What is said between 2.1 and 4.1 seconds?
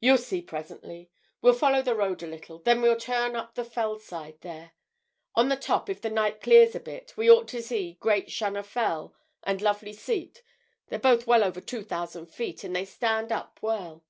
a little. Then we turn up the fell